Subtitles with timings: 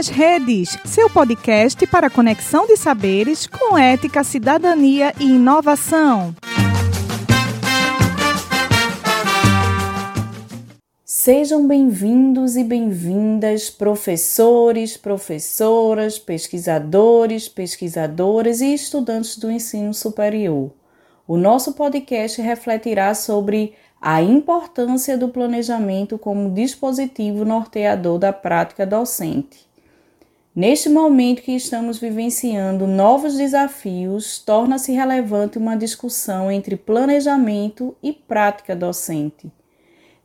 [0.00, 6.34] nas Redes, seu podcast para conexão de saberes com ética, cidadania e inovação.
[11.04, 20.72] Sejam bem-vindos e bem-vindas, professores, professoras, pesquisadores, pesquisadoras e estudantes do ensino superior.
[21.28, 29.69] O nosso podcast refletirá sobre a importância do planejamento como dispositivo norteador da prática docente.
[30.54, 38.74] Neste momento que estamos vivenciando novos desafios, torna-se relevante uma discussão entre planejamento e prática
[38.74, 39.50] docente.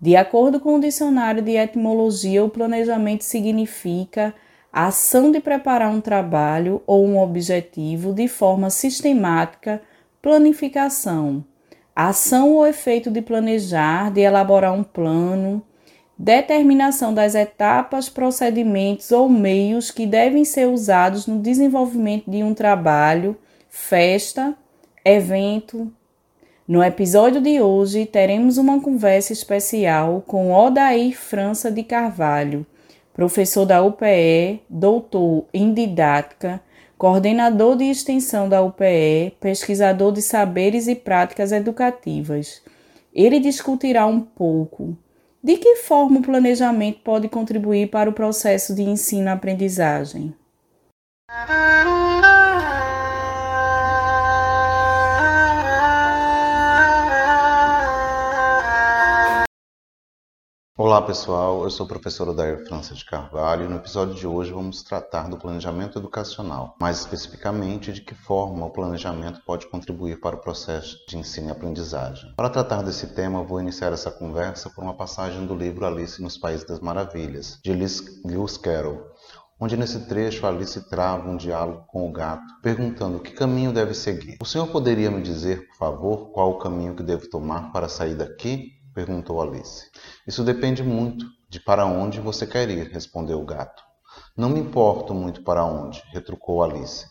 [0.00, 4.34] De acordo com o dicionário de etimologia, o planejamento significa
[4.72, 9.80] a ação de preparar um trabalho ou um objetivo de forma sistemática,
[10.20, 11.44] planificação
[11.94, 15.62] ação ou efeito de planejar, de elaborar um plano,
[16.18, 23.36] determinação das etapas, procedimentos ou meios que devem ser usados no desenvolvimento de um trabalho,
[23.68, 24.56] festa,
[25.04, 25.92] evento.
[26.66, 32.64] No episódio de hoje, teremos uma conversa especial com Odair França de Carvalho,
[33.12, 36.60] professor da UPE, doutor em didática
[36.96, 42.62] coordenador de extensão da UPE, pesquisador de saberes e práticas educativas.
[43.14, 44.96] Ele discutirá um pouco
[45.44, 50.34] de que forma o planejamento pode contribuir para o processo de ensino-aprendizagem.
[60.76, 64.52] Olá pessoal, eu sou o professor Odair França de Carvalho e no episódio de hoje
[64.52, 70.34] vamos tratar do planejamento educacional, mais especificamente de que forma o planejamento pode contribuir para
[70.34, 72.34] o processo de ensino e aprendizagem.
[72.36, 76.36] Para tratar desse tema, vou iniciar essa conversa por uma passagem do livro Alice nos
[76.36, 79.00] Países das Maravilhas, de Lewis Carroll,
[79.60, 84.38] onde nesse trecho Alice trava um diálogo com o gato, perguntando que caminho deve seguir.
[84.42, 88.16] O senhor poderia me dizer, por favor, qual o caminho que devo tomar para sair
[88.16, 88.72] daqui?
[88.94, 89.90] Perguntou Alice.
[90.26, 93.82] Isso depende muito de para onde você quer ir, respondeu o gato.
[94.36, 97.06] Não me importo muito para onde, retrucou Alice.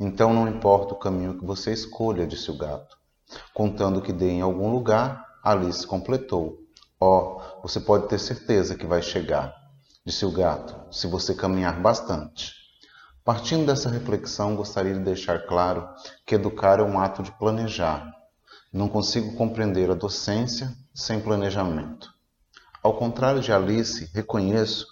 [0.00, 2.96] Então não importa o caminho que você escolha, disse o gato.
[3.54, 6.58] Contando que dê em algum lugar, Alice completou.
[6.98, 9.54] Oh, você pode ter certeza que vai chegar,
[10.04, 12.54] disse o gato, se você caminhar bastante.
[13.22, 15.88] Partindo dessa reflexão, gostaria de deixar claro
[16.24, 18.10] que educar é um ato de planejar.
[18.72, 22.10] Não consigo compreender a docência sem planejamento.
[22.82, 24.86] Ao contrário de Alice, reconheço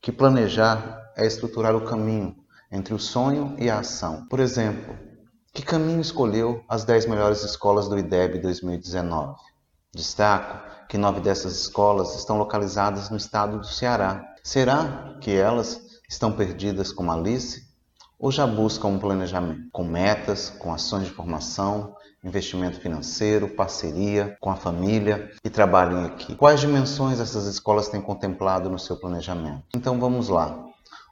[0.00, 2.34] que planejar é estruturar o caminho
[2.72, 4.26] entre o sonho e a ação.
[4.26, 4.98] Por exemplo,
[5.52, 9.36] que caminho escolheu as 10 melhores escolas do IDEB 2019?
[9.94, 14.24] Destaco que nove dessas escolas estão localizadas no estado do Ceará.
[14.42, 15.78] Será que elas
[16.08, 17.69] estão perdidas como Alice?
[18.20, 24.50] Ou já buscam um planejamento com metas, com ações de formação, investimento financeiro, parceria com
[24.50, 26.34] a família e trabalho em equipe.
[26.34, 29.62] Quais dimensões essas escolas têm contemplado no seu planejamento?
[29.74, 30.62] Então vamos lá.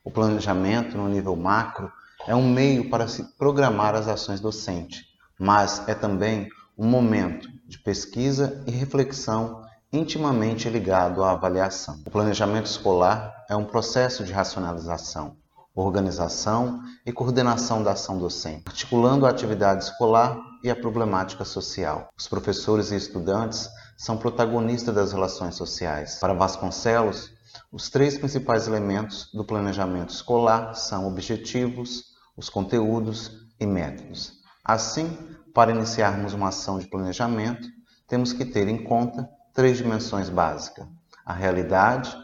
[0.04, 1.90] O planejamento no nível macro
[2.26, 5.06] é um meio para se programar as ações docentes,
[5.38, 12.02] mas é também um momento de pesquisa e reflexão intimamente ligado à avaliação.
[12.06, 15.36] O planejamento escolar é um processo de racionalização,
[15.84, 22.08] organização e coordenação da ação docente, articulando a atividade escolar e a problemática social.
[22.18, 26.16] Os professores e estudantes são protagonistas das relações sociais.
[26.20, 27.30] Para Vasconcelos,
[27.72, 32.04] os três principais elementos do planejamento escolar são objetivos,
[32.36, 34.34] os conteúdos e métodos.
[34.64, 35.16] Assim,
[35.54, 37.68] para iniciarmos uma ação de planejamento,
[38.06, 40.86] temos que ter em conta três dimensões básicas:
[41.24, 42.16] a realidade,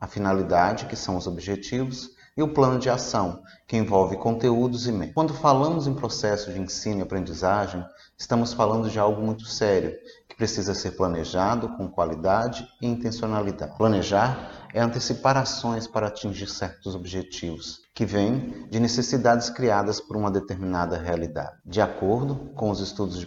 [0.00, 4.92] a finalidade, que são os objetivos, e o plano de ação, que envolve conteúdos e
[4.92, 5.14] meios.
[5.14, 7.84] Quando falamos em processo de ensino e aprendizagem,
[8.16, 9.94] estamos falando de algo muito sério,
[10.28, 13.76] que precisa ser planejado com qualidade e intencionalidade.
[13.76, 20.30] Planejar é antecipar ações para atingir certos objetivos, que vêm de necessidades criadas por uma
[20.30, 21.58] determinada realidade.
[21.66, 23.26] De acordo com os estudos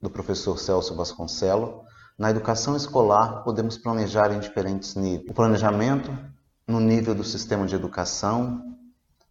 [0.00, 1.82] do professor Celso Vasconcelo,
[2.18, 5.30] na educação escolar podemos planejar em diferentes níveis.
[5.30, 6.10] O planejamento
[6.68, 8.62] no nível do sistema de educação,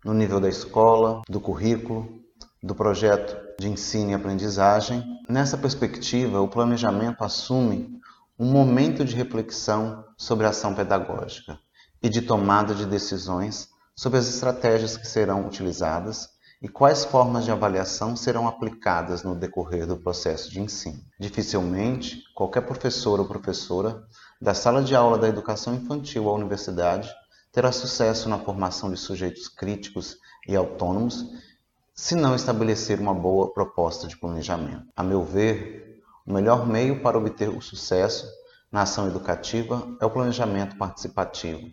[0.03, 2.21] no nível da escola, do currículo,
[2.63, 5.03] do projeto de ensino e aprendizagem.
[5.29, 8.01] Nessa perspectiva, o planejamento assume
[8.39, 11.59] um momento de reflexão sobre a ação pedagógica
[12.01, 16.29] e de tomada de decisões sobre as estratégias que serão utilizadas
[16.59, 20.99] e quais formas de avaliação serão aplicadas no decorrer do processo de ensino.
[21.19, 24.03] Dificilmente, qualquer professor ou professora,
[24.41, 27.11] da sala de aula da educação infantil à universidade,
[27.57, 31.25] terá sucesso na formação de sujeitos críticos e autônomos
[31.91, 34.85] se não estabelecer uma boa proposta de planejamento.
[34.95, 38.27] A meu ver, o melhor meio para obter o sucesso
[38.71, 41.67] na ação educativa é o planejamento participativo,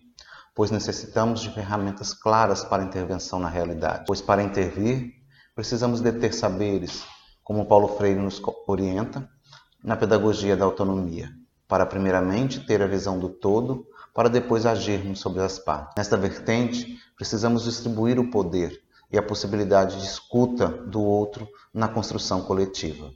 [0.55, 4.05] pois necessitamos de ferramentas claras para intervenção na realidade.
[4.07, 5.13] Pois para intervir,
[5.55, 7.05] precisamos deter saberes,
[7.43, 9.29] como Paulo Freire nos orienta,
[9.83, 11.29] na pedagogia da autonomia,
[11.69, 15.93] para primeiramente ter a visão do todo, para depois agirmos sobre as partes.
[15.97, 18.81] Nesta vertente, precisamos distribuir o poder
[19.11, 23.11] e a possibilidade de escuta do outro na construção coletiva.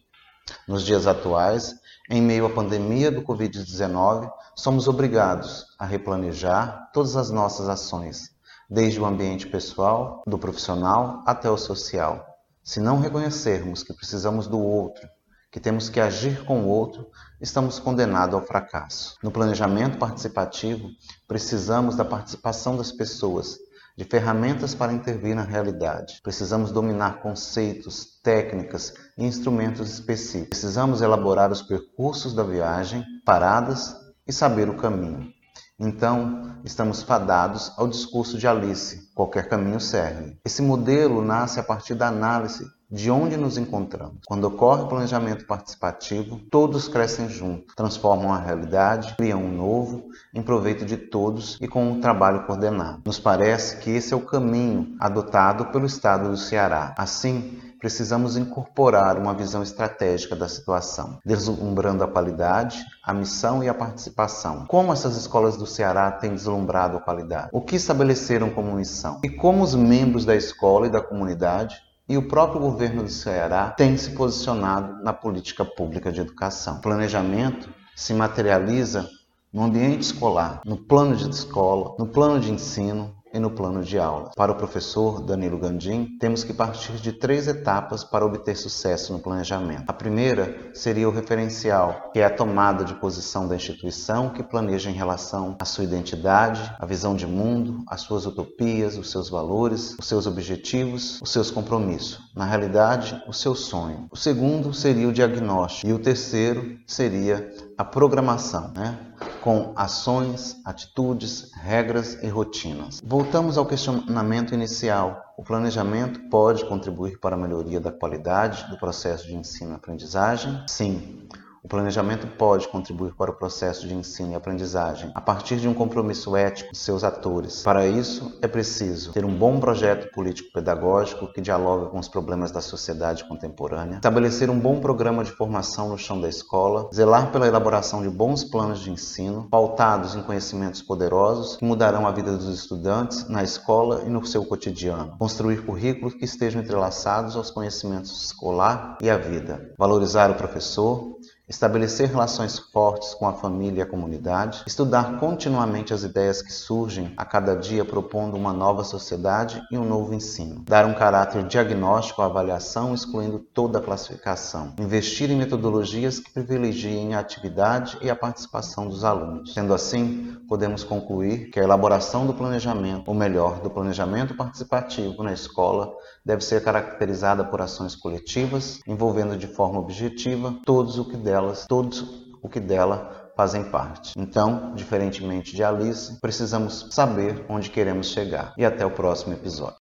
[0.67, 1.75] Nos dias atuais,
[2.11, 8.31] em meio à pandemia do Covid-19, somos obrigados a replanejar todas as nossas ações,
[8.69, 12.27] desde o ambiente pessoal, do profissional até o social.
[12.65, 15.09] Se não reconhecermos que precisamos do outro
[15.51, 17.09] que temos que agir com o outro,
[17.41, 19.17] estamos condenados ao fracasso.
[19.23, 20.91] No planejamento participativo,
[21.27, 23.57] precisamos da participação das pessoas,
[23.97, 26.21] de ferramentas para intervir na realidade.
[26.23, 30.61] Precisamos dominar conceitos, técnicas e instrumentos específicos.
[30.61, 33.97] Precisamos elaborar os percursos da viagem, paradas
[34.27, 35.33] e saber o caminho.
[35.81, 40.39] Então, estamos fadados ao discurso de Alice: qualquer caminho serve.
[40.45, 44.19] Esse modelo nasce a partir da análise de onde nos encontramos.
[44.27, 50.43] Quando ocorre o planejamento participativo, todos crescem juntos, transformam a realidade, criam um novo, em
[50.43, 53.03] proveito de todos e com um trabalho coordenado.
[53.05, 56.95] Nos parece que esse é o caminho adotado pelo Estado do Ceará.
[56.97, 63.75] Assim, precisamos incorporar uma visão estratégica da situação, deslumbrando a qualidade, a missão e a
[63.75, 64.67] participação.
[64.67, 67.51] Como essas escolas do Ceará têm deslumbrado a qualidade?
[67.53, 69.21] O que estabeleceram como missão?
[69.23, 73.71] E como os membros da escola e da comunidade e o próprio governo do Ceará
[73.71, 76.77] têm se posicionado na política pública de educação.
[76.77, 79.09] O planejamento se materializa
[79.53, 83.99] no ambiente escolar, no plano de escola, no plano de ensino, e no plano de
[83.99, 84.31] aula.
[84.37, 89.19] Para o professor Danilo Gandim, temos que partir de três etapas para obter sucesso no
[89.19, 89.85] planejamento.
[89.87, 94.91] A primeira seria o referencial, que é a tomada de posição da instituição que planeja
[94.91, 99.97] em relação à sua identidade, a visão de mundo, as suas utopias, os seus valores,
[99.99, 102.21] os seus objetivos, os seus compromissos.
[102.35, 104.07] Na realidade, o seu sonho.
[104.11, 108.99] O segundo seria o diagnóstico e o terceiro seria a programação, né?
[109.43, 113.01] Com ações, atitudes, regras e rotinas.
[113.05, 115.35] Voltamos ao questionamento inicial.
[115.37, 120.65] O planejamento pode contribuir para a melhoria da qualidade do processo de ensino-aprendizagem?
[120.67, 121.29] Sim.
[121.63, 125.11] O planejamento pode contribuir para o processo de ensino e aprendizagem.
[125.15, 127.63] A partir de um compromisso ético de seus atores.
[127.63, 132.61] Para isso, é preciso ter um bom projeto político-pedagógico que dialogue com os problemas da
[132.61, 138.03] sociedade contemporânea, estabelecer um bom programa de formação no chão da escola, zelar pela elaboração
[138.03, 143.29] de bons planos de ensino, pautados em conhecimentos poderosos que mudarão a vida dos estudantes
[143.29, 149.11] na escola e no seu cotidiano, construir currículos que estejam entrelaçados aos conhecimentos escolar e
[149.11, 151.19] à vida, valorizar o professor,
[151.49, 157.13] estabelecer relações fortes com a família e a comunidade, estudar continuamente as ideias que surgem
[157.17, 162.23] a cada dia propondo uma nova sociedade e um novo ensino, dar um caráter diagnóstico
[162.23, 168.17] à avaliação, excluindo toda a classificação, investir em metodologias que privilegiem a atividade e a
[168.17, 169.55] participação dos alunos.
[169.55, 175.33] Sendo assim, podemos concluir que a elaboração do planejamento, ou melhor, do planejamento participativo na
[175.33, 175.93] escola,
[176.25, 182.05] deve ser caracterizada por ações coletivas, envolvendo de forma objetiva todos o que delas, todos
[182.43, 184.13] o que dela fazem parte.
[184.19, 188.53] Então, diferentemente de Alice, precisamos saber onde queremos chegar.
[188.59, 189.77] E até o próximo episódio.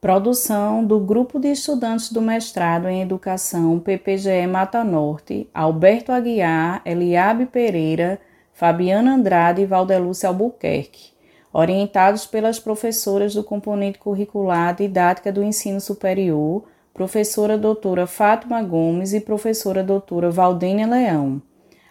[0.00, 7.46] Produção do Grupo de Estudantes do Mestrado em Educação PPGE Mata Norte, Alberto Aguiar, Eliabe
[7.46, 8.20] Pereira,
[8.58, 11.12] Fabiana Andrade e Valdelúcia Albuquerque,
[11.52, 19.20] orientados pelas professoras do componente curricular Didática do Ensino Superior, professora doutora Fátima Gomes e
[19.20, 21.40] professora doutora Valdênia Leão.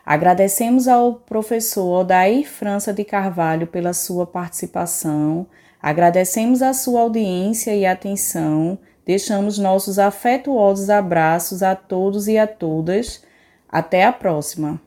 [0.06, 5.48] Agradecemos ao professor Odair França de Carvalho pela sua participação
[5.82, 13.24] Agradecemos a sua audiência e atenção, deixamos nossos afetuosos abraços a todos e a todas.
[13.70, 14.87] Até a próxima!